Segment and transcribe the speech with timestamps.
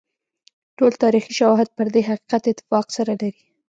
[0.77, 3.43] ټول تاریخي شواهد پر دې حقیقت اتفاق سره لري.